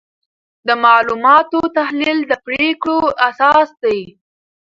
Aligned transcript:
د 0.67 0.69
معلوماتو 0.83 1.59
تحلیل 1.77 2.19
د 2.27 2.31
پریکړو 2.45 2.99
اساس 3.29 3.69
دی. 3.83 3.99